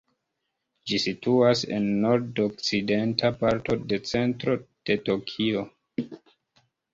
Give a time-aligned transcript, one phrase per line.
[0.91, 4.57] Ĝi situas en nord-okcidenta parto de centro
[4.91, 5.63] de Tokio.